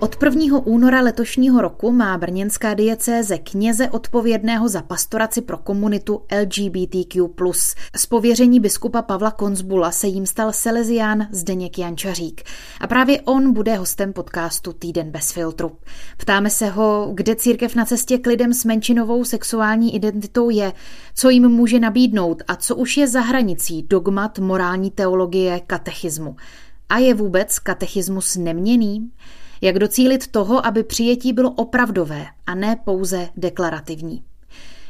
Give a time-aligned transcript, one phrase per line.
[0.00, 0.58] Od 1.
[0.64, 7.28] února letošního roku má brněnská diecéze kněze odpovědného za pastoraci pro komunitu LGBTQ+.
[7.96, 12.42] Z pověření biskupa Pavla Konzbula se jim stal Selezián Zdeněk Jančařík.
[12.80, 15.72] A právě on bude hostem podcastu Týden bez filtru.
[16.16, 20.72] Ptáme se ho, kde církev na cestě k lidem s menšinovou sexuální identitou je,
[21.14, 26.36] co jim může nabídnout a co už je za hranicí dogmat morální teologie katechismu.
[26.88, 29.10] A je vůbec katechismus neměný?
[29.60, 34.22] Jak docílit toho, aby přijetí bylo opravdové a ne pouze deklarativní.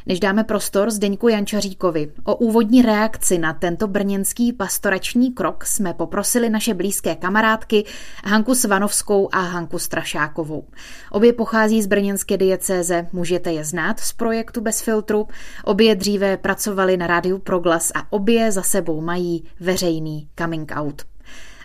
[0.08, 6.50] Než dáme prostor Zdeňku Jančaříkovi o úvodní reakci na tento brněnský pastorační krok, jsme poprosili
[6.50, 7.84] naše blízké kamarádky
[8.24, 10.64] Hanku Svanovskou a Hanku Strašákovou.
[11.10, 15.28] Obě pochází z brněnské diecéze, můžete je znát z projektu Bez filtru.
[15.64, 21.02] Obě dříve pracovali na rádiu Proglas a obě za sebou mají veřejný coming out.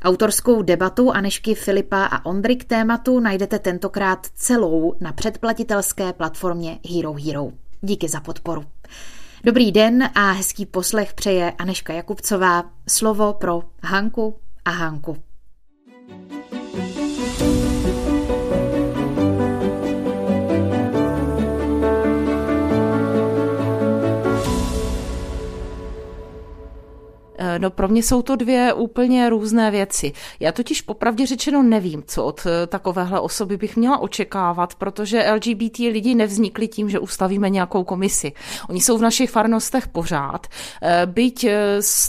[0.04, 7.14] Autorskou debatu Anešky Filipa a Ondry k tématu najdete tentokrát celou na předplatitelské platformě Hero
[7.14, 7.52] Hero.
[7.82, 8.66] Díky za podporu.
[9.44, 12.64] Dobrý den a hezký poslech přeje Aneška Jakubcová.
[12.88, 15.18] Slovo pro Hanku a Hanku.
[16.12, 16.43] Eh,
[27.58, 30.14] no pro mě jsou to dvě úplně různé věci.
[30.40, 35.80] Já totiž popravdě řečeno nevím, co od eh, takovéhle osoby bych měla očekávat, protože LGBT
[35.80, 38.32] lidi nevznikli tím, že ustavíme nějakou komisi.
[38.70, 40.48] Oni jsou v našich farnostech pořád.
[40.82, 41.48] Eh, byť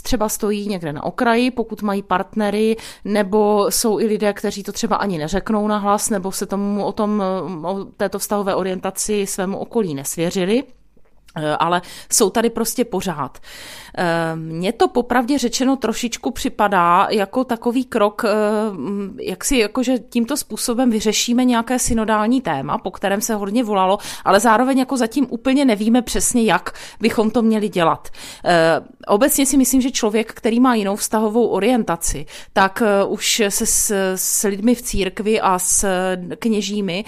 [0.03, 4.95] třeba stojí někde na okraji, pokud mají partnery, nebo jsou i lidé, kteří to třeba
[4.95, 7.23] ani neřeknou na hlas, nebo se tomu o tom,
[7.63, 10.63] o této vztahové orientaci svému okolí nesvěřili
[11.59, 13.37] ale jsou tady prostě pořád.
[13.97, 20.37] Ehm, mně to popravdě řečeno trošičku připadá jako takový krok, ehm, jak si jakože tímto
[20.37, 25.65] způsobem vyřešíme nějaké synodální téma, po kterém se hodně volalo, ale zároveň jako zatím úplně
[25.65, 28.09] nevíme přesně, jak bychom to měli dělat.
[28.43, 33.65] Ehm, obecně si myslím, že člověk, který má jinou vztahovou orientaci, tak eh, už se
[33.65, 35.87] s, s lidmi v církvi a s
[36.39, 37.05] kněžími,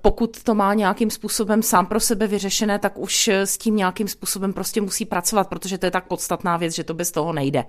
[0.00, 4.52] pokud to má nějakým způsobem sám pro sebe vyřešené, tak už s tím nějakým způsobem
[4.52, 7.64] prostě musí pracovat, protože to je tak podstatné podstatná věc, že to bez toho nejde.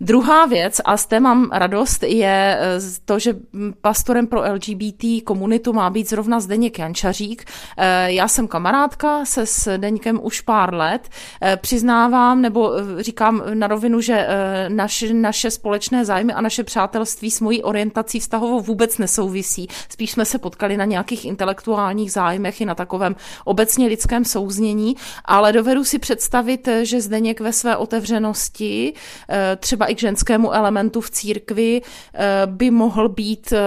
[0.00, 3.36] Druhá věc, a z té mám radost, je eh, to, že
[3.80, 7.44] pastorem pro LGBT komunitu má být zrovna Zdeněk Jančařík.
[7.76, 11.08] Eh, já jsem kamarádka se s Deňkem už pár let.
[11.42, 14.26] Eh, přiznávám, nebo říkám na rovinu, že
[14.68, 19.68] naše, naše společné zájmy a naše přátelství s mojí orientací vztahovou vůbec nesouvisí.
[19.88, 25.52] Spíš jsme se potkali na nějakých intelektuálních zájmech i na takovém obecně lidském souznění, ale
[25.52, 31.10] dovedu si představit, že Zdeněk ve své otevřenosti, eh, třeba i k ženskému elementu v
[31.10, 33.60] církvi, eh, by mohl být eh,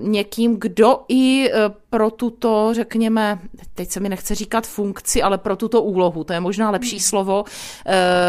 [0.00, 1.50] někým, kdo i
[1.94, 3.38] pro tuto, řekněme,
[3.74, 7.00] teď se mi nechce říkat funkci, ale pro tuto úlohu, to je možná lepší hmm.
[7.00, 7.44] slovo,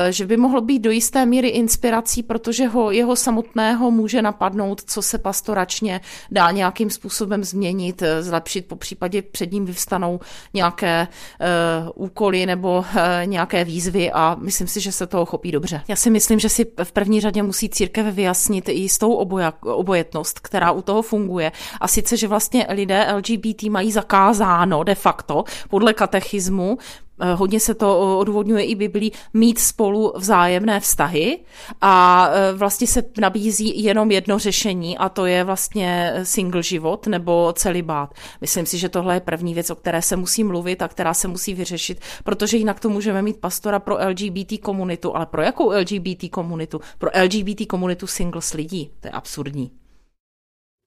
[0.09, 5.01] že by mohl být do jisté míry inspirací, protože ho, jeho samotného může napadnout, co
[5.01, 10.19] se pastoračně dá nějakým způsobem změnit, zlepšit, po případě před ním vyvstanou
[10.53, 12.85] nějaké uh, úkoly nebo
[13.25, 15.81] nějaké výzvy a myslím si, že se toho chopí dobře.
[15.87, 20.39] Já si myslím, že si v první řadě musí církev vyjasnit i jistou oboja, obojetnost,
[20.39, 21.51] která u toho funguje.
[21.81, 26.77] A sice, že vlastně lidé LGBT mají zakázáno de facto podle katechismu
[27.19, 31.39] Eh, hodně se to odůvodňuje i Biblí, mít spolu vzájemné vztahy
[31.81, 37.53] a eh, vlastně se nabízí jenom jedno řešení a to je vlastně single život nebo
[37.57, 38.13] celibát.
[38.41, 41.27] Myslím si, že tohle je první věc, o které se musí mluvit a která se
[41.27, 46.29] musí vyřešit, protože jinak to můžeme mít pastora pro LGBT komunitu, ale pro jakou LGBT
[46.31, 46.81] komunitu?
[46.97, 48.89] Pro LGBT komunitu singles lidí.
[48.99, 49.71] To je absurdní.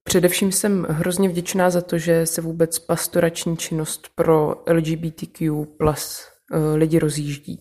[0.09, 6.23] Především jsem hrozně vděčná za to, že se vůbec pastorační činnost pro LGBTQ plus
[6.53, 7.59] eh, lidi rozjíždí.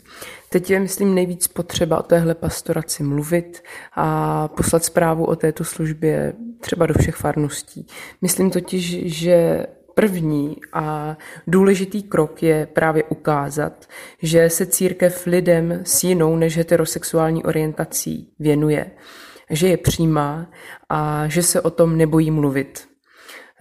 [0.49, 3.63] Teď je, myslím, nejvíc potřeba o téhle pastoraci mluvit
[3.95, 7.87] a poslat zprávu o této službě třeba do všech farností.
[8.21, 11.17] Myslím totiž, že první a
[11.47, 13.85] důležitý krok je právě ukázat,
[14.21, 18.91] že se církev lidem s jinou než heterosexuální orientací věnuje
[19.49, 20.51] že je přijímá
[20.89, 22.87] a že se o tom nebojí mluvit.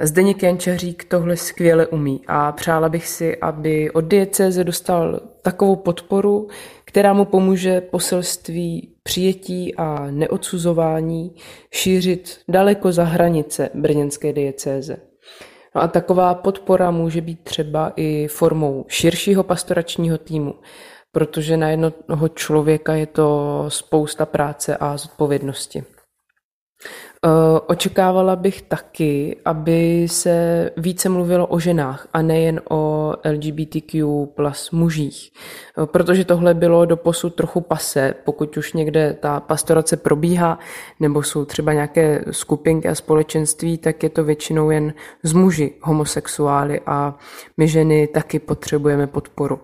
[0.00, 6.48] Zdeněk Jančařík tohle skvěle umí a přála bych si, aby od diecéze dostal takovou podporu,
[6.84, 11.34] která mu pomůže poselství přijetí a neodsuzování
[11.72, 14.96] šířit daleko za hranice brněnské diecéze.
[15.74, 20.54] No a taková podpora může být třeba i formou širšího pastoračního týmu,
[21.16, 25.82] protože na jednoho člověka je to spousta práce a zodpovědnosti.
[25.82, 34.70] Eh, očekávala bych taky, aby se více mluvilo o ženách a nejen o LGBTQ plus
[34.70, 40.58] mužích, eh, protože tohle bylo do posud trochu pase, pokud už někde ta pastorace probíhá,
[41.00, 46.80] nebo jsou třeba nějaké skupinky a společenství, tak je to většinou jen z muži homosexuály
[46.86, 47.18] a
[47.56, 49.60] my ženy taky potřebujeme podporu.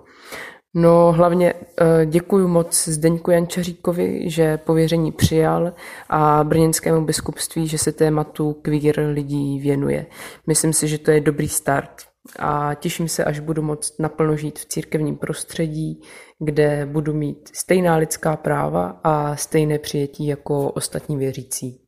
[0.75, 5.73] No hlavně eh, děkuji moc Zdeňku Jančaříkovi, že pověření přijal
[6.09, 10.07] a brněnskému biskupství, že se tématu queer lidí věnuje.
[10.47, 11.91] Myslím si, že to je dobrý start
[12.39, 16.01] a těším se, až budu moct naplno žít v církevním prostředí,
[16.39, 21.82] kde budu mít stejná lidská práva a stejné přijetí jako ostatní věřící.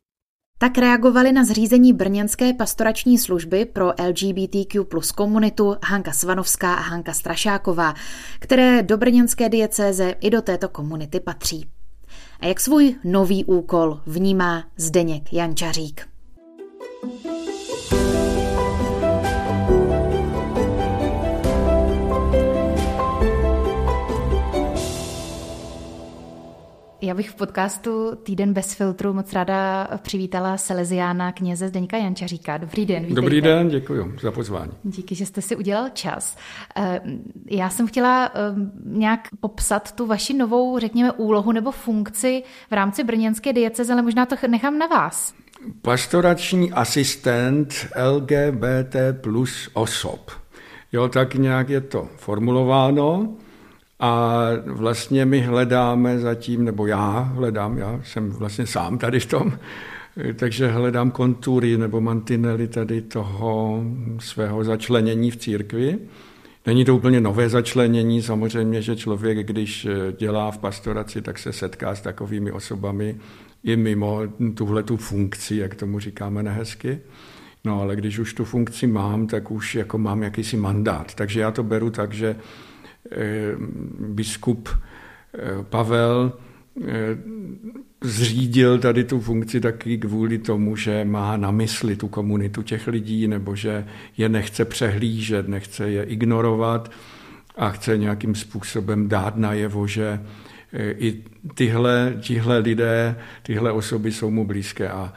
[0.65, 7.13] Tak reagovali na zřízení brněnské pastorační služby pro LGBTQ plus komunitu Hanka Svanovská a Hanka
[7.13, 7.95] Strašáková,
[8.39, 11.67] které do brněnské diecéze i do této komunity patří.
[12.41, 16.07] A jak svůj nový úkol vnímá Zdeněk Jančařík.
[27.01, 32.59] Já bych v podcastu Týden bez filtru moc ráda přivítala Seleziána kněze Zdeňka Jančaříka.
[32.59, 33.21] Dobrý den, vítejte.
[33.21, 34.73] Dobrý den, děkuji za pozvání.
[34.85, 36.37] Díky, že jste si udělal čas.
[36.77, 37.01] Eh,
[37.51, 38.31] já jsem chtěla eh,
[38.85, 44.27] nějak popsat tu vaši novou, řekněme, úlohu nebo funkci v rámci brněnské dieceze, ale možná
[44.27, 45.35] to nechám na vás.
[45.83, 47.75] Pastorační asistent
[48.11, 50.31] LGBT plus osob.
[50.93, 53.37] Jo, tak nějak je to formulováno.
[54.05, 59.53] A vlastně my hledáme zatím, nebo já hledám, já jsem vlastně sám tady v tom,
[60.35, 63.83] takže hledám kontury nebo mantinely tady toho
[64.19, 65.99] svého začlenění v církvi.
[66.67, 69.87] Není to úplně nové začlenění, samozřejmě, že člověk, když
[70.19, 73.17] dělá v pastoraci, tak se setká s takovými osobami
[73.63, 74.21] i mimo
[74.55, 76.99] tuhle tu funkci, jak tomu říkáme nehezky.
[77.65, 81.15] No ale když už tu funkci mám, tak už jako mám jakýsi mandát.
[81.15, 82.37] Takže já to beru tak, že
[84.01, 86.33] biskup eh, Pavel
[86.83, 87.17] eh,
[88.01, 93.29] zřídil tady tu funkci taky kvůli tomu, že má na mysli tu komunitu těch lidí,
[93.29, 93.87] nebo že
[94.17, 96.91] je nechce přehlížet, nechce je ignorovat
[97.57, 100.21] a chce nějakým způsobem dát najevo, že
[100.99, 101.23] i
[101.55, 104.89] tyhle, tihle lidé, tyhle osoby jsou mu blízké.
[104.89, 105.13] A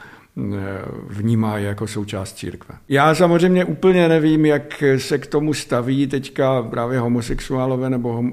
[1.08, 2.74] vnímá je jako součást církve.
[2.88, 8.24] Já samozřejmě úplně nevím, jak se k tomu staví teďka právě homosexuálové nebo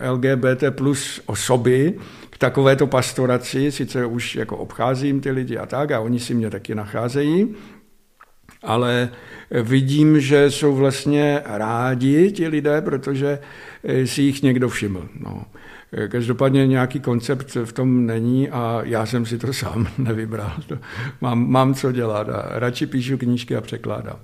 [0.00, 1.94] eh, LGBT plus osoby
[2.30, 6.50] k takovéto pastoraci, sice už jako obcházím ty lidi a tak a oni si mě
[6.50, 7.54] taky nacházejí,
[8.62, 9.08] ale
[9.62, 13.38] vidím, že jsou vlastně rádi ti lidé, protože
[14.04, 15.08] si jich někdo všiml.
[15.20, 15.44] No.
[16.08, 20.52] Každopádně nějaký koncept v tom není a já jsem si to sám nevybral.
[21.20, 24.16] Mám, mám co dělat a radši píšu knížky a překládám.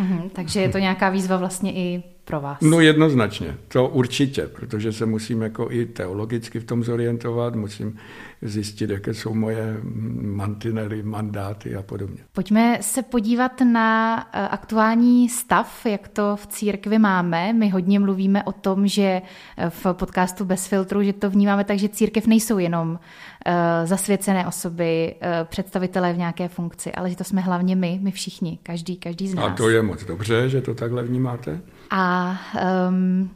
[0.00, 2.60] Mm-hmm, takže je to nějaká výzva vlastně i pro vás?
[2.60, 7.98] No jednoznačně, to určitě, protože se musím jako i teologicky v tom zorientovat, musím
[8.42, 9.80] zjistit, jaké jsou moje
[10.20, 12.18] mantinely, mandáty a podobně.
[12.32, 17.52] Pojďme se podívat na eh, aktuální stav, jak to v církvi máme.
[17.52, 19.22] My hodně mluvíme o tom, že
[19.56, 23.52] eh, v podcastu Bez filtru, že to vnímáme tak, že církev nejsou jenom uh,
[23.84, 28.96] zasvěcené osoby, představitelé v nějaké funkci, ale že to jsme hlavně my, my všichni, každý,
[28.96, 29.52] každý z nás.
[29.52, 31.60] A to je moc dobře, že to takhle vnímáte.
[31.90, 32.36] A
[32.88, 33.30] um,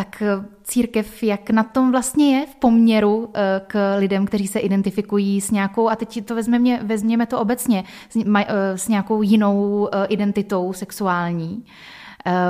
[0.00, 4.58] tak eh, církev, jak na tom vlastně je v poměru eh, k lidem, kteří se
[4.58, 9.88] identifikují s nějakou, a teď to vezmeme, vezměme to obecně, s, eh, s nějakou jinou
[10.08, 11.64] identitou sexuální.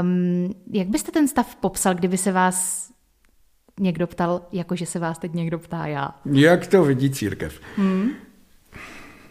[0.00, 2.88] Um, jak byste ten stav popsal, kdyby se vás
[3.80, 6.10] někdo ptal, jakože se vás teď někdo ptá já?
[6.32, 7.60] Jak to vidí církev?
[7.76, 8.10] Hmm.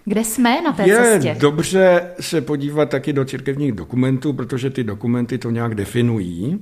[0.05, 1.27] Kde jsme na té je cestě?
[1.27, 6.59] Je dobře se podívat taky do církevních dokumentů, protože ty dokumenty to nějak definují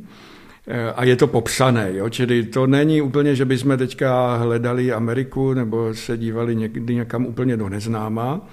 [0.96, 2.10] a je to popsané, jo?
[2.10, 7.58] čili to není úplně, že bychom teďka hledali Ameriku nebo se dívali někdy někam úplně
[7.58, 8.48] do neznáma.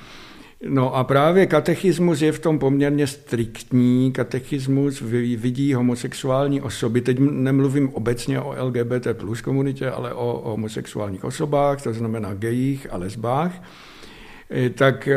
[0.69, 4.13] No a právě katechismus je v tom poměrně striktní.
[4.13, 5.01] Katechismus
[5.37, 11.93] vidí homosexuální osoby, teď nemluvím obecně o LGBT plus komunitě, ale o homosexuálních osobách, to
[11.93, 13.63] znamená gejích a lesbách,
[14.75, 15.09] tak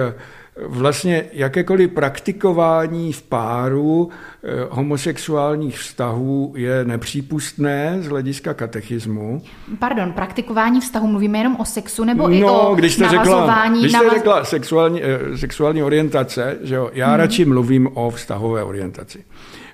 [0.66, 4.10] vlastně jakékoliv praktikování v páru
[4.44, 9.42] eh, homosexuálních vztahů je nepřípustné z hlediska katechismu.
[9.80, 13.76] Pardon, praktikování vztahu mluvíme jenom o sexu nebo no, i o když jste navazování?
[13.76, 14.14] Řekla, když jste navaz...
[14.14, 17.18] řekla sexuální, eh, sexuální orientace, že jo, já hmm.
[17.18, 19.24] radši mluvím o vztahové orientaci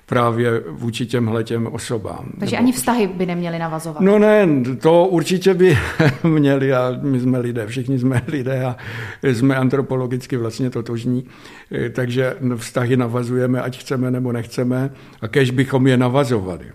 [0.06, 2.32] právě vůči těmhle těm osobám.
[2.40, 2.64] Takže nebo...
[2.64, 4.00] ani vztahy by neměly navazovat?
[4.00, 4.48] No ne,
[4.80, 5.78] to určitě by
[6.22, 8.76] měli a my jsme lidé, všichni jsme lidé a
[9.22, 11.24] jsme antropologicky vlastně totožní,
[11.72, 16.66] eh, takže vztahy navazujeme, ať chceme nebo nechceme a kež bychom je navazovali.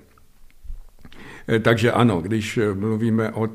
[1.48, 3.48] Eh, takže ano, když mluvíme o,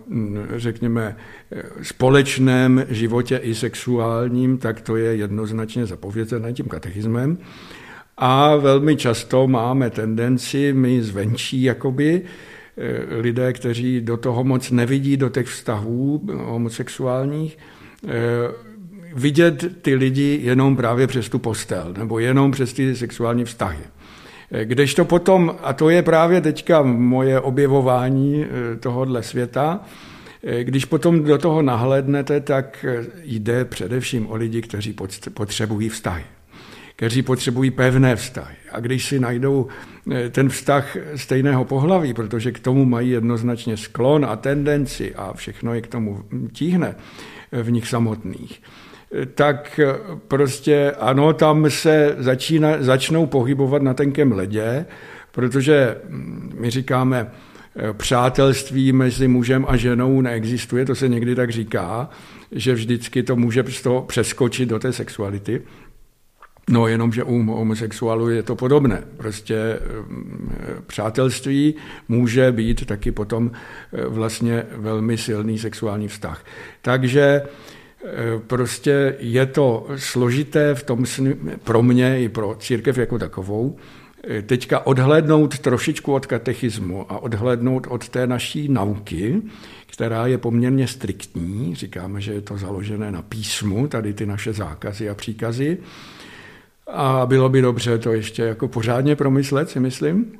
[0.57, 1.17] řekněme,
[1.53, 7.39] eh, společném životě i sexuálním, tak to je jednoznačně zapovězené tím katechismem.
[8.17, 15.17] A velmi často máme tendenci, my zvenčí jakoby, eh, lidé, kteří do toho moc nevidí,
[15.17, 17.59] do těch vztahů homosexuálních,
[18.07, 18.11] eh,
[19.15, 23.85] vidět ty lidi jenom právě přes tu postel, nebo jenom přes ty sexuální vztahy.
[24.51, 28.47] Eh, kdežto potom, a to je právě teďka moje objevování
[28.81, 29.81] tohohle světa,
[30.63, 32.87] když potom do toho nahlédnete, tak
[33.23, 34.97] jde především o lidi, kteří
[35.35, 36.25] potřebují vztahy
[36.97, 38.57] kteří potřebují pevné vztahy.
[38.73, 39.67] A když si najdou
[40.13, 45.75] eh, ten vztah stejného pohlaví, protože k tomu mají jednoznačně sklon a tendenci a všechno
[45.75, 46.23] je k tomu
[46.53, 46.95] tíhne
[47.53, 48.63] eh, v nich samotných,
[49.23, 49.81] eh, tak
[50.29, 54.87] prostě ano, tam se začína, začnou pohybovat na tenkém ledě,
[55.33, 57.31] protože hm, my říkáme,
[57.93, 62.11] přátelství mezi mužem a ženou neexistuje, to se někdy tak říká,
[62.53, 65.63] že vždycky to může z toho přeskočit do té sexuality.
[66.71, 69.03] No jenom, že u homosexuálů je to podobné.
[69.17, 69.79] Prostě
[70.09, 71.75] mm, přátelství
[72.09, 73.51] může být taky potom
[73.93, 76.45] e, vlastně velmi silný sexuální vztah.
[76.83, 77.43] Takže e,
[78.47, 81.05] prostě je to složité v tom
[81.65, 83.77] pro mě i pro církev jako takovou,
[84.47, 89.43] teďka odhlédnout trošičku od katechismu a odhlédnout od té naší nauky,
[89.87, 95.09] která je poměrně striktní, říkáme, že je to založené na písmu, tady ty naše zákazy
[95.09, 95.79] a příkazy,
[96.87, 100.33] a bylo by dobře to ještě jako pořádně promyslet, si myslím.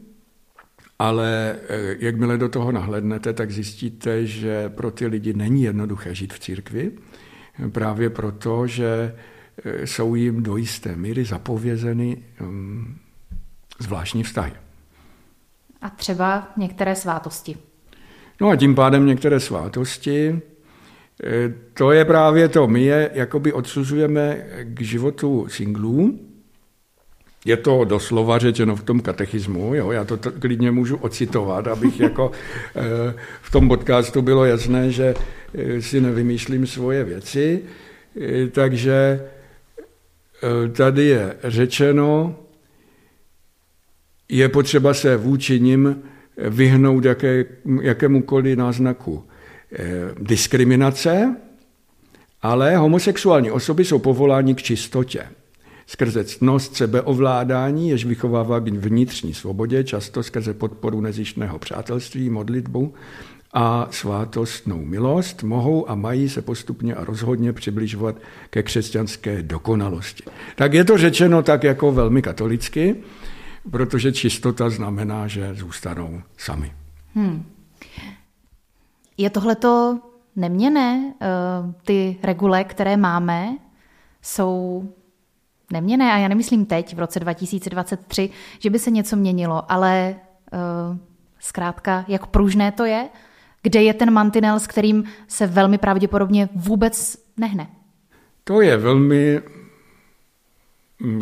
[0.99, 6.33] Ale eh, jakmile do toho nahlednete, tak zjistíte, že pro ty lidi není jednoduché žít
[6.33, 6.93] v církvi,
[7.73, 9.15] právě proto, že
[9.65, 12.97] eh, jsou jim do jisté míry zapovězeny um,
[13.79, 14.53] zvláštní vztahy.
[15.83, 17.57] A třeba některé svátosti.
[18.41, 20.41] No a tím pádem některé svátosti.
[21.25, 22.69] Eh, to je právě to.
[22.69, 26.19] My je jakoby odsuzujeme k životu singlů,
[27.45, 32.01] je to doslova řečeno v tom katechismu, jo, já to t- klidně můžu ocitovat, abych
[32.01, 32.33] jako
[32.77, 35.15] e, v tom podcastu bylo jasné, že
[35.55, 37.63] e, si nevymýšlím svoje věci.
[38.21, 39.29] E, takže
[40.73, 42.37] tady je řečeno,
[44.29, 46.03] je potřeba se vůči nim
[46.37, 47.45] vyhnout jaké,
[47.83, 49.25] jakémukoliv náznaku
[50.21, 51.37] diskriminace,
[52.43, 55.27] ale homosexuální osoby jsou povoláni k čistotě
[55.87, 62.95] skrze ctnost sebeovládání, jež vychovává k vnitřní svobodě, často skrze podporu nezištného přátelství, modlitbu
[63.53, 68.17] a svátostnou milost, mohou a mají se postupně a rozhodně přibližovat
[68.51, 70.23] ke křesťanské dokonalosti.
[70.57, 72.97] Tak je to řečeno tak jako velmi katolicky,
[73.71, 76.73] protože čistota znamená, že zůstanou sami.
[77.15, 77.45] Hmm.
[79.17, 80.01] Je tohleto
[80.37, 81.15] neměné?
[81.21, 81.27] Eh,
[81.85, 83.57] ty regule, které máme,
[84.23, 84.89] jsou
[85.75, 90.17] neměné, a já nemyslím teď, v roce 2023, že by se něco měnilo, ale
[90.53, 90.99] uh,
[91.39, 93.09] zkrátka, jak pružné to je,
[93.63, 97.67] kde je ten mantinel, s kterým se velmi pravděpodobně vůbec nehne?
[98.45, 99.41] To je velmi,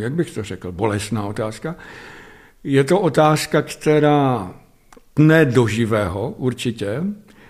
[0.00, 1.76] jak bych to řekl, bolestná otázka.
[2.64, 4.54] Je to otázka, která
[5.18, 7.02] ne do živého určitě,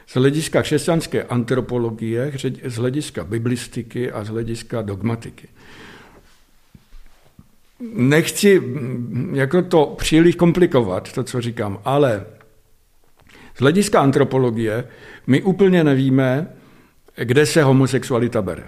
[0.06, 2.32] z hlediska křesťanské antropologie,
[2.64, 5.48] z hlediska biblistiky a z hlediska dogmatiky
[7.94, 8.62] nechci
[9.32, 12.24] jako to příliš komplikovat, to, co říkám, ale
[13.54, 14.84] z hlediska antropologie
[15.26, 16.46] my úplně nevíme,
[17.16, 18.62] kde se homosexualita bere.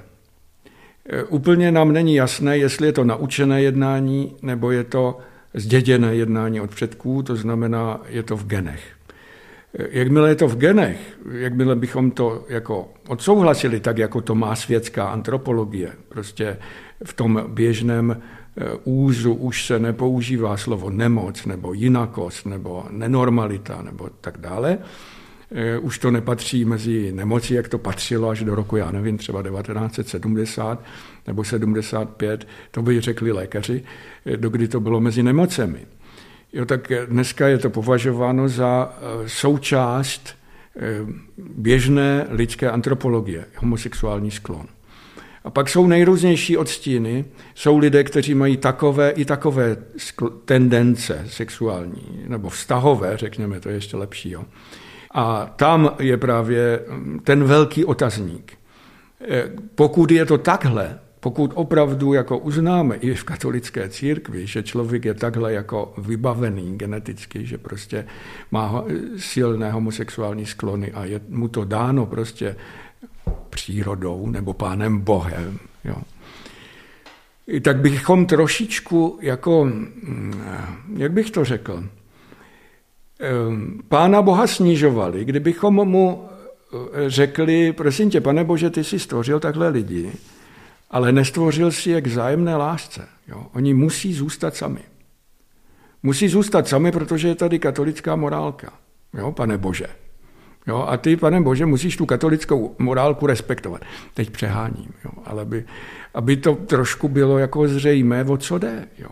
[1.08, 5.18] E, úplně nám není jasné, jestli je to naučené jednání, nebo je to
[5.54, 8.82] zděděné jednání od předků, to znamená, je to v genech.
[9.78, 14.56] E, jakmile je to v genech, jakmile bychom to jako odsouhlasili, tak jako to má
[14.56, 16.56] světská antropologie, prostě
[17.04, 18.22] v tom běžném
[18.84, 24.78] úzu už se nepoužívá slovo nemoc nebo jinakost nebo nenormalita nebo tak dále,
[25.56, 29.42] Eh, už to nepatří mezi nemoci, jak to patřilo až do roku, já nevím, třeba
[29.42, 30.84] 1970
[31.26, 33.84] nebo 75, to by řekli lékaři,
[34.26, 35.86] eh, dokdy to bylo mezi nemocemi.
[36.52, 40.36] Jo, tak dneska je to považováno za eh, součást
[41.38, 44.66] běžné lidské antropologie, homosexuální sklon.
[45.44, 47.24] A pak jsou nejrůznější odstíny.
[47.54, 49.76] Jsou lidé, kteří mají takové i takové
[50.44, 54.30] tendence sexuální, nebo vztahové, řekněme, to je ještě lepší.
[54.30, 54.44] Jo.
[55.14, 58.52] A tam je právě mm, ten velký otazník.
[59.30, 65.04] E, pokud je to takhle, pokud opravdu jako uznáme i v katolické církvi, že člověk
[65.04, 68.06] je takhle jako vybavený geneticky, že prostě
[68.50, 68.84] má
[69.16, 72.56] silné homosexuální sklony a je mu to dáno prostě
[73.50, 75.96] přírodou nebo pánem Bohem, jo.
[77.60, 80.42] tak bychom trošičku jako, mm,
[80.96, 81.84] jak bych to řekl,
[83.88, 89.68] pána Boha snižovali, kdybychom mu eh, řekli, prosím tě, pane Bože, ty jsi stvořil takhle
[89.68, 90.12] lidi,
[90.90, 93.08] ale nestvořil si je k zájemné lásce.
[93.28, 93.46] Jo?
[93.52, 94.80] Oni musí zůstat sami.
[96.02, 98.72] Musí zůstat sami, protože je tady katolická morálka.
[99.14, 99.86] Jo, pane Bože.
[100.66, 103.84] Jo, a ty, pane Bože, musíš tu katolickou morálku respektovat.
[104.14, 105.64] Teď přeháním, jo, ale aby,
[106.14, 108.88] aby to trošku bylo jako zřejmé, o co jde.
[108.98, 109.08] Jo.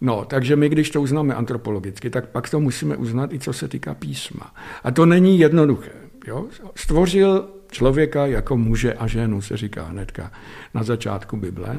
[0.00, 3.68] No, takže my, když to uznáme antropologicky, tak pak to musíme uznat i co se
[3.68, 4.54] týká písma.
[4.84, 5.92] A to není jednoduché.
[6.26, 6.46] Jo?
[6.74, 10.32] Stvořil člověka jako muže a ženu, se říká hnedka
[10.74, 11.76] na začátku Bible.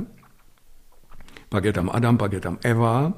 [1.50, 3.14] Pak je tam Adam, pak je tam Eva.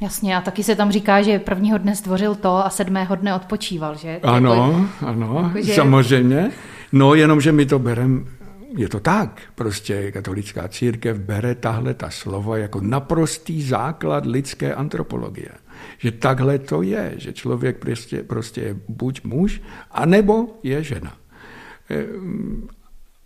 [0.00, 3.96] Jasně, a taky se tam říká, že prvního dne stvořil to a sedmého dne odpočíval,
[3.96, 4.20] že?
[4.22, 5.74] Ano, jako, ano, jako, že...
[5.74, 6.50] samozřejmě.
[6.92, 8.20] No, jenom, že my to bereme
[8.76, 9.42] je to tak.
[9.54, 15.48] Prostě katolická církev bere tahle ta slova jako naprostý základ lidské antropologie.
[15.98, 21.16] Že takhle to je, že člověk prostě, prostě je buď muž, anebo je žena.
[21.88, 22.68] Ehm,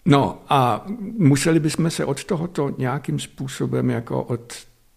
[0.05, 0.87] no a
[1.19, 4.23] museli bychom se od tohoto nějakým způsobem jako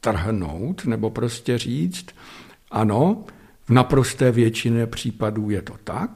[0.07, 2.05] odtrhnout, nebo prostě říct,
[2.72, 3.24] ano,
[3.65, 6.10] v naprosté většině případů je to tak,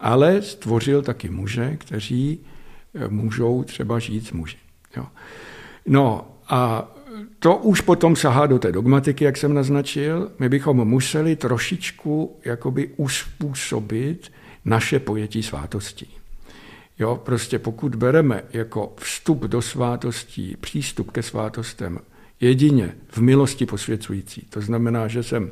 [0.00, 2.40] ale stvořil taky muže, kteří
[3.08, 4.56] můžou třeba žít s muži.
[4.96, 5.06] Jo.
[5.86, 6.88] No a
[7.38, 10.32] to už potom sahá do té dogmatiky, jak jsem naznačil.
[10.38, 14.32] My bychom museli trošičku jakoby uspůsobit
[14.64, 16.06] naše pojetí svátostí.
[16.98, 21.98] Jo, prostě pokud bereme jako vstup do svátostí, přístup ke svátostem
[22.40, 25.50] jedině v milosti posvěcující, to znamená, že jsem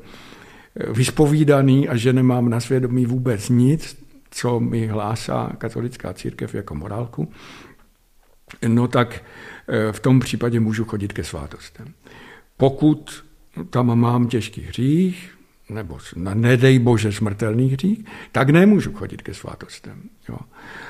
[0.92, 7.32] vyspovídaný a že nemám na svědomí vůbec nic, co mi hlásá katolická církev jako morálku,
[8.68, 9.24] no tak
[9.68, 11.94] eh, v tom případě můžu chodit ke svátostem.
[12.56, 13.24] Pokud
[13.70, 15.37] tam mám těžký hřích,
[15.70, 15.98] nebo
[16.34, 20.02] nedej bože smrtelný hřích, tak nemůžu chodit ke svátostem.
[20.28, 20.36] Jo.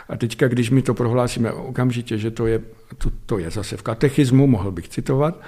[0.09, 2.61] A teďka, když mi to prohlásíme okamžitě, že to je,
[2.99, 5.41] to, to je zase v katechismu, mohl bych citovat,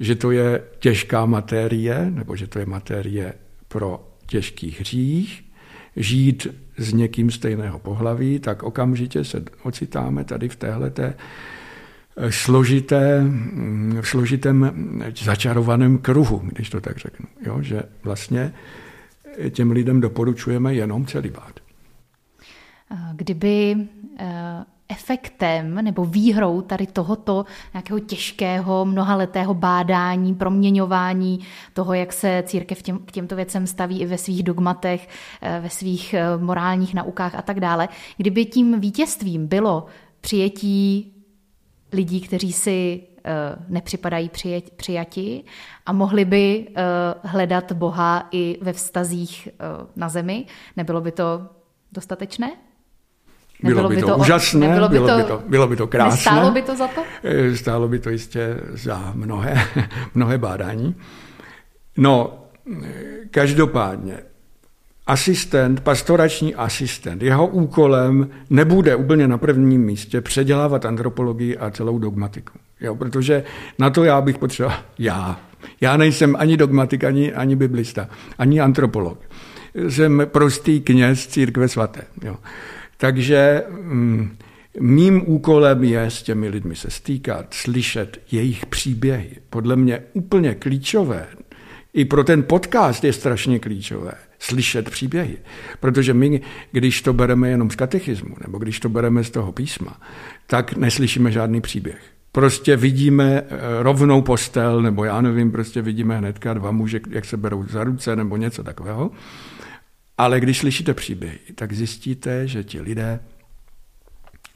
[0.00, 3.34] že to je těžká materie, nebo že to je materie
[3.68, 5.44] pro těžký hřích,
[5.96, 6.46] žít
[6.76, 11.14] s někým stejného pohlaví, tak okamžitě se ocitáme tady v téhleté
[12.30, 13.24] složité,
[14.00, 14.72] v složitém
[15.22, 17.26] začarovaném kruhu, když to tak řeknu.
[17.46, 17.62] Jo?
[17.62, 18.52] Že vlastně
[19.50, 21.60] těm lidem doporučujeme jenom celibát.
[23.12, 23.76] Kdyby
[24.18, 31.40] eh, efektem nebo výhrou tady tohoto nějakého těžkého mnohaletého bádání, proměňování
[31.72, 35.08] toho, jak se církev těm, k těmto věcem staví i ve svých dogmatech,
[35.42, 37.88] eh, ve svých eh, morálních naukách a tak dále.
[38.16, 39.86] Kdyby tím vítězstvím bylo
[40.20, 41.12] přijetí
[41.92, 43.30] lidí, kteří si eh,
[43.68, 44.30] nepřipadají
[44.76, 45.44] přijati
[45.86, 46.68] a mohli by
[47.22, 49.48] hledat Boha i ve vztazích
[49.96, 50.46] na zemi,
[50.76, 51.46] nebylo by to
[51.92, 52.50] dostatečné?
[53.62, 56.20] Bylo by to, to úžasné, bylo by, bylo, to, by to, bylo by to krásné.
[56.20, 57.02] Stálo by to za to?
[57.22, 59.54] Eh, stálo by to jistě za mnohé,
[60.14, 60.94] mnohé bádání.
[61.96, 62.44] No,
[63.30, 64.18] každopádně,
[65.08, 72.58] asistent, pastorační asistent, jeho úkolem nebude úplně na prvním místě předělávat antropologii a celou dogmatiku.
[72.80, 73.44] Jo, protože
[73.78, 75.40] na to já bych potřeboval, já,
[75.80, 79.20] já nejsem ani dogmatik, ani, ani biblista, ani antropolog.
[79.88, 82.02] Jsem prostý kněz církve svaté.
[82.24, 82.36] Jo.
[82.96, 84.36] Takže mm,
[84.80, 89.30] mým úkolem je s těmi lidmi se stýkat, slyšet jejich příběhy.
[89.50, 91.26] Podle mě úplně klíčové,
[91.94, 95.38] i pro ten podcast je strašně klíčové, slyšet příběhy.
[95.80, 96.40] Protože my,
[96.72, 100.00] když to bereme jenom z katechismu, nebo když to bereme z toho písma,
[100.46, 101.98] tak neslyšíme žádný příběh.
[102.32, 107.36] Prostě vidíme eh, rovnou postel, nebo já nevím, prostě vidíme hnedka dva muže, jak se
[107.36, 109.10] berou za ruce, nebo něco takového.
[110.18, 113.20] Ale když slyšíte příběhy, tak zjistíte, že ti lidé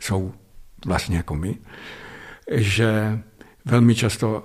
[0.01, 0.33] jsou
[0.87, 1.59] vlastně jako my,
[2.51, 3.18] že
[3.64, 4.45] velmi často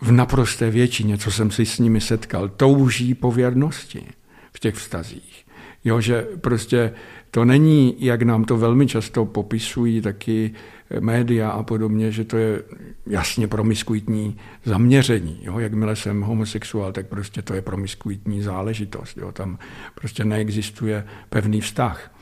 [0.00, 4.06] v naprosté většině, co jsem si s nimi setkal, touží po věrnosti
[4.52, 5.44] v těch vztazích.
[5.84, 6.92] Jo, že prostě
[7.30, 10.54] to není, jak nám to velmi často popisují taky
[11.00, 12.62] média a podobně, že to je
[13.06, 15.38] jasně promiskuitní zaměření.
[15.42, 15.58] Jo?
[15.58, 19.18] Jakmile jsem homosexuál, tak prostě to je promiskuitní záležitost.
[19.18, 19.32] Jo?
[19.32, 19.58] Tam
[19.94, 22.14] prostě neexistuje pevný vztah.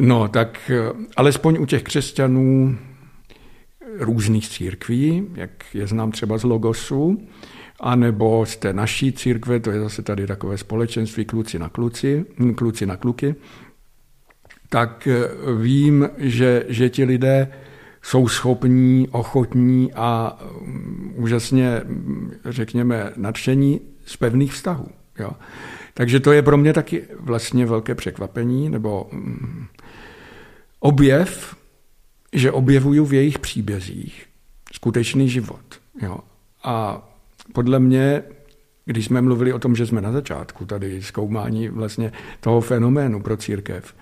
[0.00, 0.70] No, tak
[1.16, 2.78] alespoň u těch křesťanů
[3.98, 7.28] různých církví, jak je znám třeba z Logosu,
[7.80, 12.86] anebo z té naší církve, to je zase tady takové společenství kluci na kluci, kluci
[12.86, 13.34] na kluky,
[14.68, 15.28] tak eh,
[15.62, 17.52] vím, že, že ti lidé
[18.02, 24.88] jsou schopní, ochotní a mm, úžasně, mm, řekněme, nadšení z pevných vztahů.
[25.18, 25.30] Jo.
[25.94, 29.10] Takže to je pro mě taky vlastně velké překvapení, nebo
[30.80, 31.56] objev,
[32.32, 34.26] že objevuju v jejich příbězích
[34.72, 35.80] skutečný život.
[36.02, 36.18] Jo.
[36.64, 37.07] A
[37.52, 38.22] podle mě,
[38.84, 43.36] když jsme mluvili o tom, že jsme na začátku tady zkoumání vlastně toho fenoménu pro
[43.36, 43.94] církev,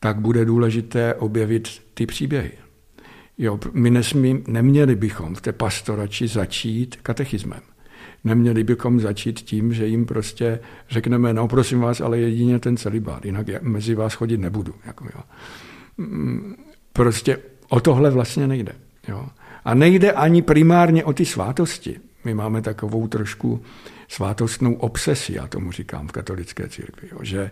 [0.00, 2.52] tak bude důležité objevit ty příběhy.
[3.38, 7.60] Jo, my nesmí, neměli bychom v té pastorači začít katechismem.
[8.24, 10.60] Neměli bychom začít tím, že jim prostě
[10.90, 14.74] řekneme, no prosím vás, ale jedině ten celibát, jinak já mezi vás chodit nebudu.
[14.86, 15.22] Jako, jo.
[15.98, 16.54] Mm,
[16.92, 18.72] prostě o tohle vlastně nejde.
[19.08, 19.26] Jo.
[19.64, 22.00] A nejde ani primárně o ty svátosti.
[22.26, 23.62] My máme takovou trošku
[24.08, 27.50] svátostnou obsesi, já tomu říkám v katolické církvi, jo, že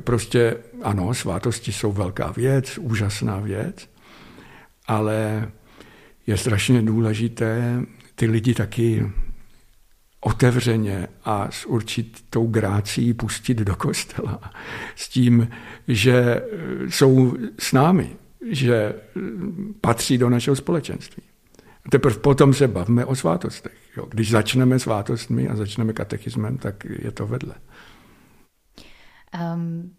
[0.00, 3.88] prostě ano, svátosti jsou velká věc, úžasná věc,
[4.86, 5.48] ale
[6.26, 7.82] je strašně důležité
[8.14, 9.12] ty lidi taky
[10.20, 14.52] otevřeně a s určitou grácí pustit do kostela.
[14.94, 15.48] S tím,
[15.88, 16.42] že
[16.88, 18.16] jsou s námi,
[18.50, 18.94] že
[19.80, 21.22] patří do našeho společenství.
[21.90, 23.72] Teprve potom se bavíme o svátostech.
[23.96, 24.06] Jo.
[24.10, 27.54] Když začneme svátostmi a začneme katechismem, tak je to vedle.
[29.54, 29.94] Um,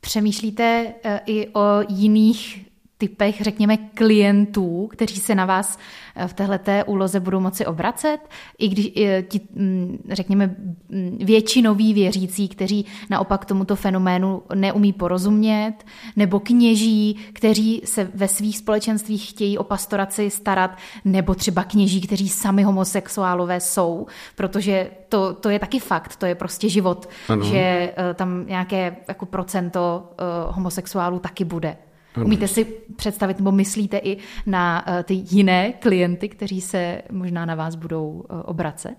[0.00, 2.66] přemýšlíte uh, i o jiných
[2.98, 5.78] typech, řekněme, klientů, kteří se na vás
[6.16, 8.18] eh, v téhleté úloze budou moci obracet,
[8.58, 10.56] i když eh, ti, mm, řekněme,
[10.88, 15.74] mm, většinoví věřící, kteří naopak tomuto fenoménu neumí porozumět,
[16.16, 22.28] nebo kněží, kteří se ve svých společenstvích chtějí o pastoraci starat, nebo třeba kněží, kteří
[22.28, 24.06] sami homosexuálové jsou,
[24.36, 27.44] protože to, to je taky fakt, to je prostě život, ano.
[27.44, 27.58] že
[27.96, 30.10] eh, tam nějaké jako procento
[30.50, 31.76] homosexuálů taky bude.
[32.24, 37.54] Umíte si představit, nebo myslíte i na eh, ty jiné klienty, kteří se možná na
[37.54, 38.96] vás budou eh, obracet?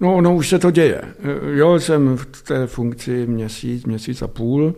[0.00, 1.00] No, no už se to děje.
[1.02, 4.74] Eh, jo, jsem v té funkci měsíc, měsíc a půl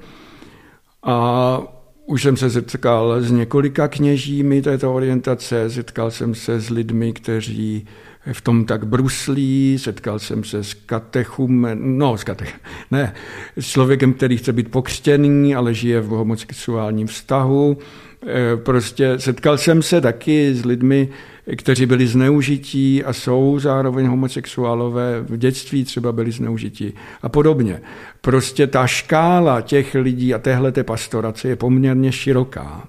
[1.02, 1.58] a
[2.06, 7.86] už jsem se setkal s několika kněžími této orientace, setkal jsem se s lidmi, kteří
[8.32, 12.54] v tom tak bruslí, setkal jsem se s katechum, no s katech,
[12.90, 13.14] ne,
[13.58, 17.78] s člověkem, který chce být pokřtěný, ale žije v homosexuálním vztahu.
[18.26, 21.08] E, prostě setkal jsem se taky s lidmi,
[21.56, 27.80] kteří byli zneužití a jsou zároveň homosexuálové, v dětství třeba byli zneužití a podobně.
[28.20, 32.88] Prostě ta škála těch lidí a téhle pastorace je poměrně široká.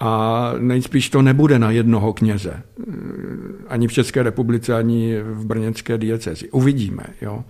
[0.00, 2.62] A nejspíš to nebude na jednoho kněze.
[3.68, 6.50] Ani v České republice, ani v brněnské diecezi.
[6.50, 7.04] Uvidíme.
[7.22, 7.44] Jo.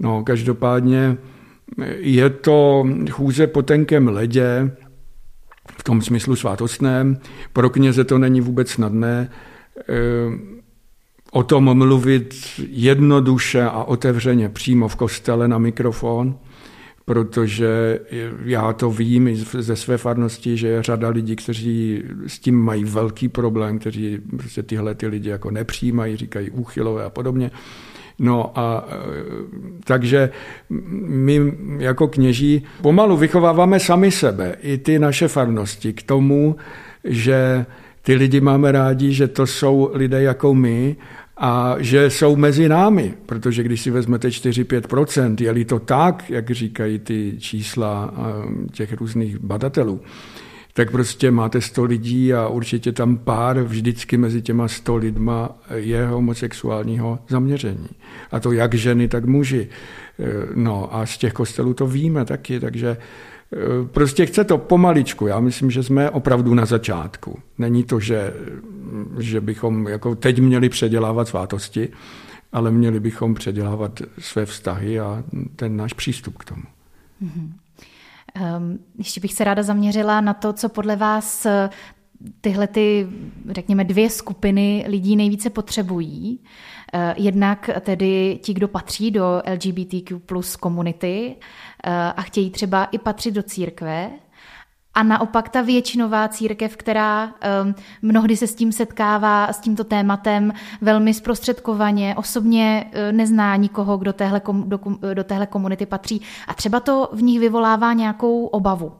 [0.00, 1.16] No, každopádně
[1.96, 4.70] je to chůze po tenkém ledě,
[5.78, 7.18] v tom smyslu svátostném.
[7.52, 9.30] Pro kněze to není vůbec snadné
[9.78, 9.94] eh,
[11.32, 12.34] o tom mluvit
[12.68, 16.38] jednoduše a otevřeně přímo v kostele na mikrofon
[17.04, 18.00] protože
[18.44, 23.28] já to vím ze své farnosti, že je řada lidí, kteří s tím mají velký
[23.28, 27.50] problém, kteří prostě tyhle ty lidi jako nepřijímají, říkají úchylové a podobně.
[28.18, 28.96] No a e,
[29.84, 30.30] takže
[31.06, 36.56] my jako kněží pomalu vychováváme sami sebe, i ty naše farnosti k tomu,
[37.04, 37.66] že
[38.02, 40.96] ty lidi máme rádi, že to jsou lidé jako my
[41.36, 46.98] a že jsou mezi námi, protože když si vezmete 4-5%, je-li to tak, jak říkají
[46.98, 48.14] ty čísla
[48.72, 50.00] těch různých badatelů,
[50.72, 56.06] tak prostě máte 100 lidí a určitě tam pár vždycky mezi těma 100 lidma je
[56.06, 57.88] homosexuálního zaměření.
[58.32, 59.68] A to jak ženy, tak muži.
[60.18, 62.96] E, no a z těch kostelů to víme taky, takže
[63.92, 65.26] prostě chce to pomaličku.
[65.26, 67.38] Já myslím, že jsme opravdu na začátku.
[67.58, 68.34] Není to, že,
[69.18, 71.88] že bychom jako teď měli předělávat svátosti,
[72.52, 75.24] ale měli bychom předělávat své vztahy a
[75.56, 76.62] ten náš přístup k tomu.
[77.22, 77.52] Mm-hmm.
[78.56, 81.70] Um, ještě bych se ráda zaměřila na to, co podle vás eh,
[82.40, 83.08] tyhle ty,
[83.50, 86.40] řekněme, dvě skupiny lidí nejvíce potřebují.
[86.40, 86.73] Eh,
[87.16, 91.36] jednak tedy ti, kdo patří do LGBTQ plus komunity
[91.84, 94.10] eh, a chtějí třeba i patřit do církve,
[94.94, 100.52] a naopak ta většinová církev, která um, mnohdy se s tím setkává, s tímto tématem
[100.80, 104.80] velmi zprostředkovaně, osobně uh, nezná nikoho, kdo téhle, kom, do,
[105.14, 108.92] do téhle komunity patří a třeba to v nich vyvolává nějakou obavu.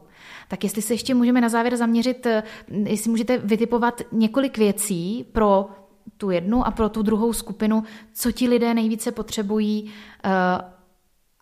[0.47, 2.27] Tak jestli se ještě můžeme na závěr zaměřit,
[2.67, 5.69] jestli můžete vytipovat několik věcí pro
[6.17, 9.91] tu jednu a pro tu druhou skupinu, co ti lidé nejvíce potřebují uh,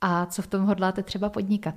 [0.01, 1.75] a co v tom hodláte třeba podnikat.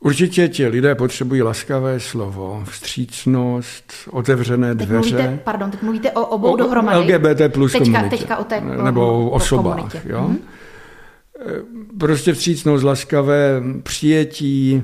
[0.00, 5.14] Určitě ti lidé potřebují laskavé slovo, vstřícnost, otevřené teď dveře.
[5.14, 6.98] Mluvíte, pardon, teď mluvíte o obou o, dohromady.
[6.98, 8.16] LGBT plus teďka, komunitě.
[8.16, 10.04] Teďka o té Nebo o osobách.
[10.04, 10.30] Jo?
[10.30, 10.38] Mm-hmm.
[11.98, 14.82] Prostě vstřícnost, laskavé přijetí,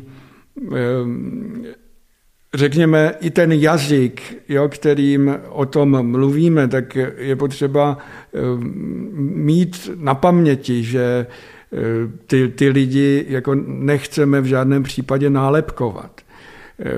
[2.55, 7.99] řekněme, i ten jazyk, jo, kterým o tom mluvíme, tak je potřeba
[8.35, 11.27] ehm, mít na paměti, že
[12.27, 16.21] ty, ty lidi jako nechceme v žádném případě nálepkovat.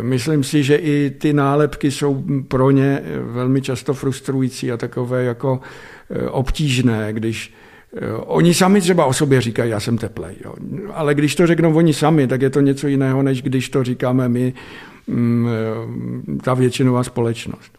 [0.00, 5.60] Myslím si, že i ty nálepky jsou pro ně velmi často frustrující a takové jako
[6.10, 7.73] eh, obtížné, když eh,
[8.26, 10.54] Oni sami třeba o sobě říkají, já jsem teplej, jo.
[10.94, 14.28] ale když to řeknou oni sami, tak je to něco jiného, než když to říkáme
[14.28, 14.52] my,
[15.06, 17.78] mm, eh, ta většinová společnost.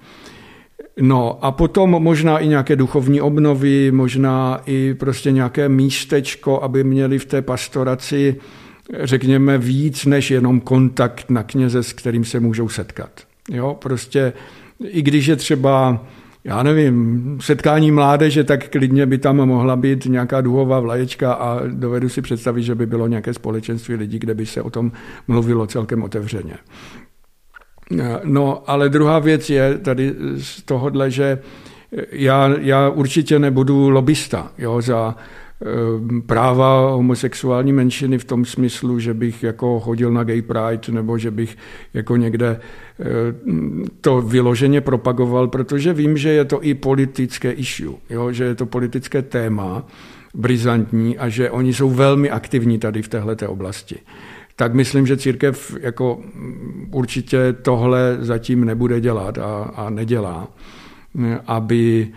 [1.00, 7.20] No a potom možná i nějaké duchovní obnovy, možná i prostě nějaké místečko, aby měli
[7.20, 8.36] v té pastoraci,
[9.04, 13.10] řekněme, víc než jenom kontakt na kněze, s kterým se můžou setkat.
[13.52, 14.34] Jo, prostě
[14.84, 16.06] i když je třeba,
[16.46, 22.10] já nevím, setkání mládeže, tak klidně by tam mohla být nějaká duhová vlaječka a dovedu
[22.10, 24.92] si představit, že by bylo nějaké společenství lidí, kde by se o tom
[25.28, 26.54] mluvilo celkem otevřeně.
[28.24, 31.40] No, ale druhá věc je tady z tohohle, že
[32.12, 35.16] já, já určitě nebudu lobista jo, za
[36.26, 41.32] práva homosexuální menšiny v tom smyslu, že bych jako chodil na gay pride nebo že
[41.32, 41.58] bych
[41.94, 42.60] jako někde
[43.00, 43.06] eh,
[44.02, 48.66] to vyloženě propagoval, protože vím, že je to i politické issue, jo, že je to
[48.66, 49.88] politické téma
[50.34, 53.96] brizantní a že oni jsou velmi aktivní tady v této oblasti.
[54.56, 56.22] Tak myslím, že církev jako
[56.92, 60.48] určitě tohle zatím nebude dělat a, a nedělá,
[61.48, 62.16] aby eh,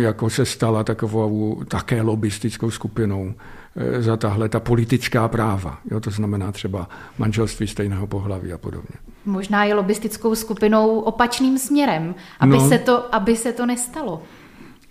[0.00, 3.34] jako se stala takovou také lobistickou skupinou
[3.76, 5.78] eh, za tahle ta politická práva.
[5.90, 6.88] Jo, to znamená třeba
[7.18, 8.96] manželství stejného pohlaví a podobně.
[9.24, 12.68] Možná je lobistickou skupinou opačným směrem, aby, no.
[12.68, 14.22] se, to, aby se to nestalo.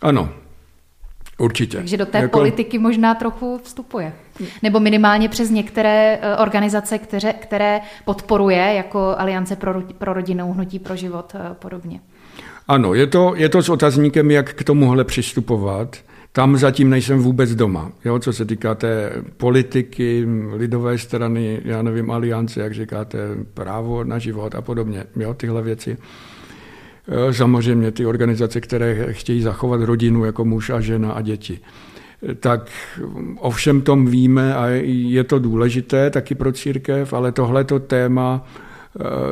[0.02, 0.30] Ano,
[1.38, 1.78] Určitě.
[1.78, 2.38] Takže do té jako...
[2.38, 4.13] politiky možná trochu vstupuje.
[4.63, 10.80] Nebo minimálně přes některé eh, organizace, které, které podporuje, jako Aliance pro, pro rodinnou hnutí
[10.80, 11.99] pro život a eh, podobně.
[12.67, 15.97] Ano, je to, je to s otazníkem, jak k tomuhle přistupovat.
[16.32, 22.12] Tam zatím nejsem vůbec doma, jo, co se týká té politiky, lidové strany, já nevím,
[22.12, 23.17] aliance, jak říkáte,
[23.54, 25.97] právo na život a podobně, jo, tyhle věci.
[27.08, 31.60] Eh, samozřejmě ty organizace, které chtějí zachovat rodinu jako muž a žena a děti.
[32.39, 32.71] Tak
[33.39, 38.45] o všem tom víme a je to důležité taky pro církev, ale tohleto téma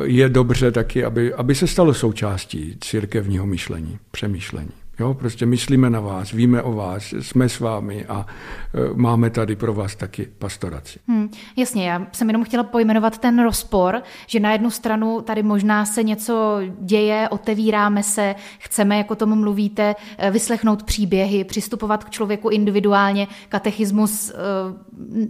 [0.02, 4.81] je dobře taky, aby, aby se stalo součástí církevního myšlení, přemýšlení.
[5.02, 8.26] Jo, prostě myslíme na vás, víme o vás, jsme s vámi a
[8.74, 10.98] e, máme tady pro vás taky pastoraci.
[11.08, 15.84] Hmm, jasně, já jsem jenom chtěla pojmenovat ten rozpor, že na jednu stranu tady možná
[15.84, 22.48] se něco děje, otevíráme se, chceme, jako tomu mluvíte, e, vyslechnout příběhy, přistupovat k člověku
[22.48, 24.34] individuálně, katechismus, e,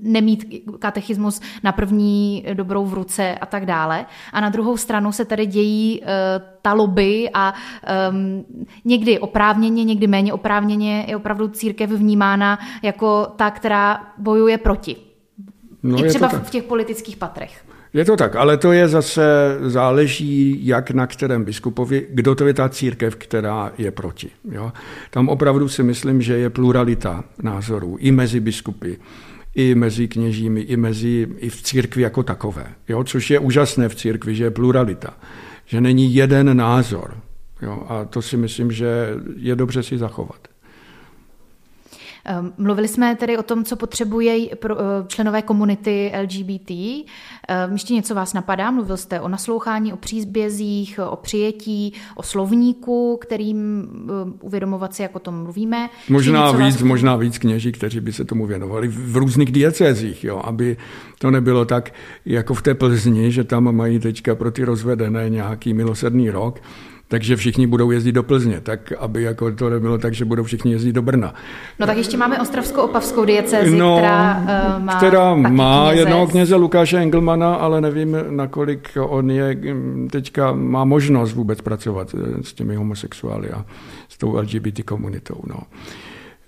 [0.03, 4.07] nemít katechismus na první dobrou v ruce a tak dále.
[4.33, 6.03] A na druhou stranu se tady dějí
[6.63, 7.55] ta lobby a
[8.11, 8.45] um,
[8.85, 14.97] někdy oprávněně, někdy méně oprávněně je opravdu církev vnímána jako ta, která bojuje proti.
[15.83, 17.65] No, I třeba v těch politických patrech.
[17.95, 19.23] Je to tak, ale to je zase,
[19.61, 24.31] záleží jak na kterém biskupovi, kdo to je ta církev, která je proti.
[24.51, 24.73] Jo?
[25.11, 28.93] Tam opravdu si myslím, že je pluralita názorů i mezi biskupy,
[29.55, 32.67] i mezi kněžími, i, mezi, i v církvi jako takové.
[32.89, 33.05] Jo?
[33.05, 35.15] Což je úžasné v církvi, že je pluralita
[35.73, 37.17] že není jeden názor.
[37.63, 40.49] Jo, a to si myslím, že je dobře si zachovat.
[42.25, 44.57] Ehm, mluvili jsme tedy o tom, co potřebují eh,
[45.07, 46.71] členové komunity LGBT.
[47.49, 48.71] Ehm, ještě něco vás napadá?
[48.71, 55.17] Mluvil jste o naslouchání, o přízbězích, o přijetí, o slovníku, kterým eh, uvědomovat si, jak
[55.17, 55.91] o tom mluvíme.
[56.09, 56.83] Možná víc, vás...
[56.83, 60.77] možná víc kněží, kteří by se tomu věnovali v různých diecézích, jo, aby
[61.19, 61.93] to nebylo tak
[62.27, 66.61] jako v té Plzni, že tam mají teďka pro ty rozvedené nějaký milosrdný rok,
[67.13, 70.73] takže všichni budou jezdit do Plzně, tak aby jako to nebylo tak, že budou všichni
[70.73, 71.35] jezdit do Brna.
[71.79, 74.39] No tak ještě máme Ostravskou opavskou diecezi, no, která
[74.77, 76.01] uh, má která má kněze.
[76.01, 82.15] jednoho kněze Lukáše Engelmana, ale nevím, nakolik on je hm, teďka má možnost vůbec pracovat
[82.15, 83.65] eh, s těmi homosexuály a
[84.09, 85.41] s tou LGBT komunitou.
[85.47, 85.57] No.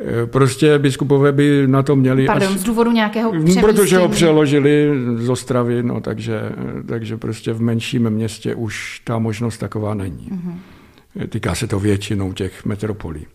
[0.01, 2.27] Eh, prostě biskupové by na to měli...
[2.27, 3.63] Pardon, až, z důvodu nějakého přemístění.
[3.63, 6.41] Protože ho přeložili z Ostravy, no, takže,
[6.89, 10.31] takže prostě v menším městě už ta možnost taková není.
[10.31, 11.29] Mm-hmm.
[11.29, 13.27] Týká se to většinou těch metropolí.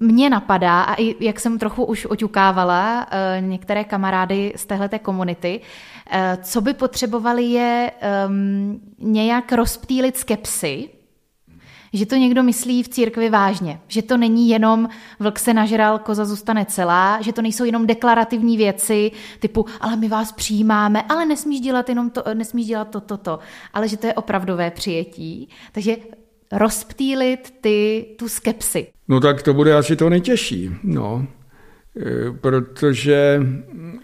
[0.00, 5.60] Mně napadá, a i jak jsem trochu už oťukávala eh, některé kamarády z téhleté komunity,
[6.42, 7.90] co by potřebovali je
[8.26, 10.88] um, nějak rozptýlit skepsy,
[11.94, 14.88] že to někdo myslí v církvi vážně, že to není jenom
[15.20, 20.08] vlk se nažral, koza zůstane celá, že to nejsou jenom deklarativní věci typu, ale my
[20.08, 23.38] vás přijímáme, ale nesmíš dělat jenom to, nesmíš dělat to, to, to,
[23.74, 25.48] ale že to je opravdové přijetí.
[25.72, 25.96] Takže
[26.52, 28.86] rozptýlit ty, tu skepsi.
[29.08, 31.26] No tak to bude asi to nejtěžší, no.
[31.96, 33.42] E, protože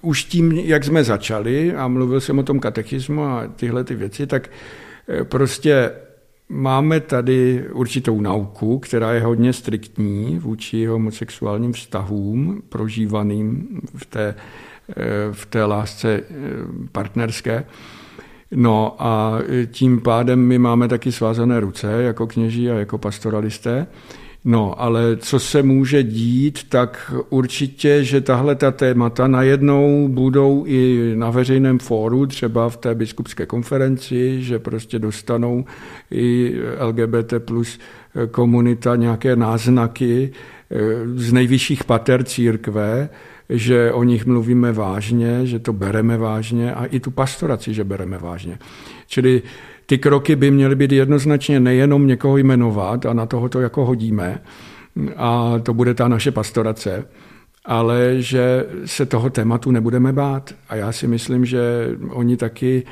[0.03, 4.27] už tím, jak jsme začali, a mluvil jsem o tom katechismu a tyhle ty věci,
[4.27, 4.51] tak
[5.09, 5.93] e, prostě
[6.53, 14.35] Máme tady určitou nauku, která je hodně striktní vůči homosexuálním vztahům prožívaným v té,
[14.91, 14.95] eh,
[15.33, 16.25] v té lásce eh,
[16.93, 17.65] partnerské.
[18.55, 19.39] No a
[19.71, 23.87] tím pádem my máme taky svázané ruce jako kněží a jako pastoralisté.
[24.45, 31.13] No, ale co se může dít, tak určitě, že tahle ta témata najednou budou i
[31.17, 35.65] na veřejném fóru, třeba v té biskupské konferenci, že prostě dostanou
[36.11, 37.79] i LGBT plus
[38.31, 40.33] komunita nějaké náznaky
[40.71, 40.77] eh,
[41.15, 43.09] z nejvyšších pater církve,
[43.49, 48.19] že o nich mluvíme vážně, že to bereme vážně a i tu pastoraci, že bereme
[48.19, 48.59] vážně.
[49.07, 49.43] Čili
[49.91, 54.43] ty kroky by měly být jednoznačně nejenom někoho jmenovat a na toho to jako hodíme,
[55.17, 57.09] a to bude ta naše pastorace,
[57.65, 60.55] ale že se toho tématu nebudeme bát.
[60.69, 61.61] A já si myslím, že
[62.09, 62.83] oni taky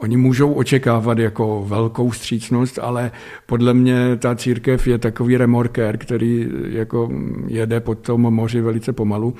[0.00, 3.10] Oni můžou očekávat jako velkou střícnost, ale
[3.46, 7.10] podle mě ta církev je takový remorker, který jako
[7.46, 9.34] jede po tom moři velice pomalu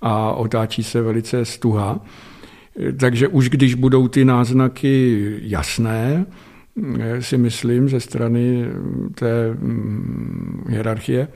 [0.00, 2.00] a otáčí se velice stuha.
[3.00, 6.26] Takže už když budou ty náznaky jasné,
[7.20, 8.64] si myslím, ze strany
[9.14, 11.28] té mm, hierarchie,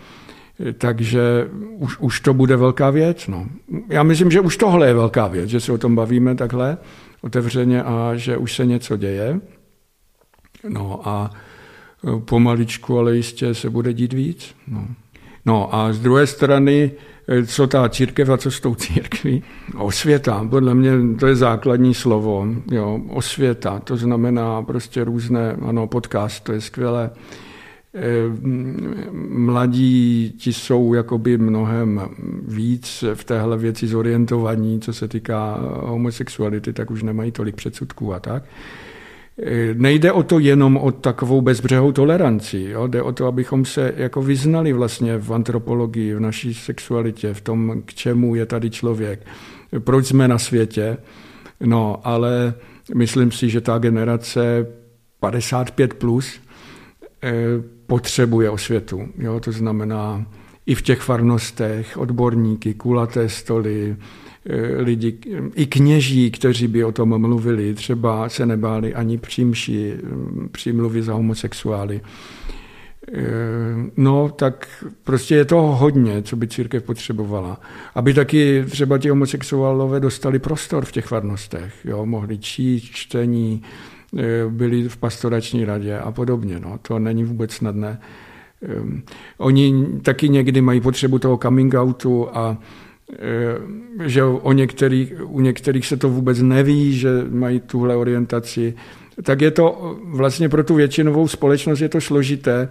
[0.79, 3.29] takže už, už to bude velká věc.
[3.29, 3.47] No.
[3.89, 6.79] Já myslím, že už tohle je velká věc, že se o tom bavíme takhle
[7.23, 9.41] otevřeně a že už se něco děje.
[10.69, 11.31] No a
[12.25, 14.55] pomaličku, ale jistě se bude dít víc.
[14.69, 14.87] No.
[15.47, 16.91] no a z druhé strany
[17.47, 19.43] co ta církev a co s tou církví.
[19.79, 22.47] Osvěta, podle mě to je základní slovo.
[22.71, 27.11] Jo, osvěta, to znamená prostě různé, ano, podcast, to je skvělé.
[27.95, 28.01] Eh,
[29.29, 32.01] mladí ti jsou jakoby mnohem
[32.49, 38.21] víc v téhle věci zorientovaní, co se týká homosexuality, tak už nemají tolik předsudků a
[38.21, 38.43] tak.
[39.75, 42.87] Nejde o to jenom o takovou bezbřehou toleranci, jo?
[42.87, 47.83] jde o to, abychom se jako vyznali vlastně v antropologii, v naší sexualitě, v tom,
[47.85, 49.27] k čemu je tady člověk,
[49.79, 50.97] proč jsme na světě.
[51.61, 52.55] No, ale
[52.95, 54.67] myslím si, že ta generace
[55.21, 56.41] 55 plus
[57.23, 57.33] eh,
[57.87, 59.09] potřebuje osvětu.
[59.19, 59.41] Jo?
[59.41, 60.27] To znamená
[60.67, 63.97] i v těch farnostech, odborníky, kulaté stoly,
[64.77, 65.19] lidi,
[65.55, 71.15] i kněží, kteří by o tom mluvili, třeba se nebáli ani přímši mm, přimluvy za
[71.15, 72.01] homosexuály.
[73.13, 73.23] Eh,
[73.97, 77.61] no, tak prostě je toho hodně, co by církev potřebovala.
[77.95, 83.63] Aby taky třeba ti homosexuálové dostali prostor v těch farnostech, jo, mohli číst, čtení,
[84.19, 86.61] eh, byli v pastorační radě a podobně.
[86.61, 88.01] No, to není vůbec snadné.
[89.39, 92.90] Oni taky někdy mají potřebu toho coming outu a Eh,
[94.05, 98.75] že o některých, u některých se to vůbec neví, že mají tuhle orientaci,
[99.23, 102.69] tak je to vlastně pro tu většinovou společnost je to složité.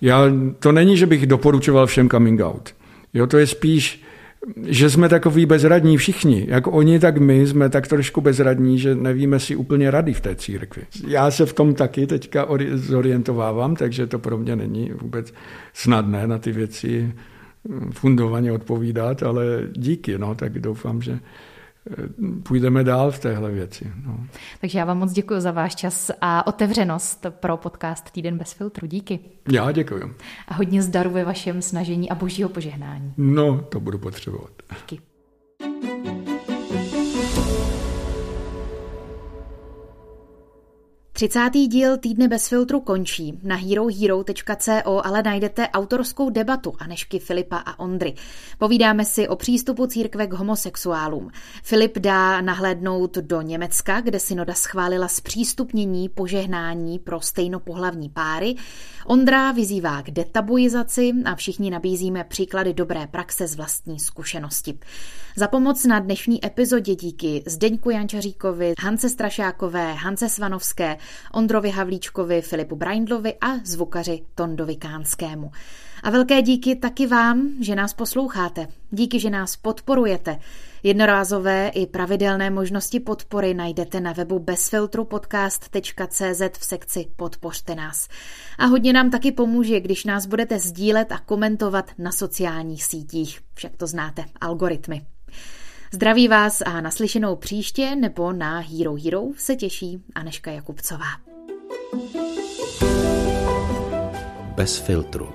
[0.00, 0.22] Já,
[0.58, 2.74] to není, že bych doporučoval všem coming out.
[3.14, 4.02] Jo, to je spíš,
[4.66, 6.46] že jsme takový bezradní všichni.
[6.48, 10.34] Jak oni, tak my jsme tak trošku bezradní, že nevíme si úplně rady v té
[10.34, 10.82] církvi.
[11.06, 15.34] Já se v tom taky teďka zorientovávám, takže to pro mě není vůbec
[15.72, 17.12] snadné na ty věci
[17.90, 21.94] fundovaně odpovídat, ale díky, no, tak doufám, že eh,
[22.42, 23.92] půjdeme dál v téhle věci.
[24.06, 24.26] No.
[24.60, 28.86] Takže já vám moc děkuji za váš čas a otevřenost pro podcast Týden bez filtru.
[28.86, 29.20] Díky.
[29.52, 30.14] Já děkuji.
[30.48, 33.14] A hodně zdaru ve vašem snažení a božího požehnání.
[33.16, 34.50] No, to budu potřebovat.
[34.70, 35.11] Díky.
[41.22, 43.38] Třicátý díl Týdne bez filtru končí.
[43.42, 48.14] Na herohero.co ale najdete autorskou debatu Anešky Filipa a Ondry.
[48.58, 51.30] Povídáme si o přístupu církve k homosexuálům.
[51.62, 58.54] Filip dá nahlédnout do Německa, kde synoda schválila zpřístupnění požehnání pro stejnopohlavní páry.
[59.06, 64.78] Ondra vyzývá k detabuizaci a všichni nabízíme příklady dobré praxe z vlastní zkušenosti.
[65.36, 70.96] Za pomoc na dnešní epizodě díky Zdeňku Jančaříkovi, Hance Strašákové, Hance Svanovské,
[71.32, 75.50] Ondrovi Havlíčkovi, Filipu Braindlovi a zvukaři Tondovi Kánskému.
[76.02, 78.66] A velké díky taky vám, že nás posloucháte.
[78.90, 80.38] Díky, že nás podporujete.
[80.82, 88.08] Jednorázové i pravidelné možnosti podpory najdete na webu bezfiltrupodcast.cz v sekci Podpořte nás.
[88.58, 93.40] A hodně nám taky pomůže, když nás budete sdílet a komentovat na sociálních sítích.
[93.54, 95.06] Však to znáte, algoritmy.
[95.94, 101.06] Zdraví vás a naslyšenou příště nebo na Hero Hero se těší Aneška Jakubcová.
[104.54, 105.28] Bez filtru.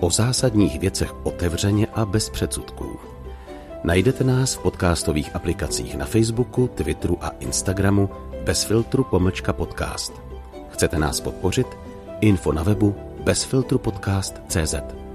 [0.00, 2.98] O zásadních věcech otevřeně a bez předsudků.
[3.84, 8.10] Najdete nás v podcastových aplikacích na Facebooku, Twitteru a Instagramu
[8.44, 10.12] bez filtru pomlčka podcast.
[10.70, 11.66] Chcete nás podpořit?
[12.20, 15.05] Info na webu bezfiltrupodcast.cz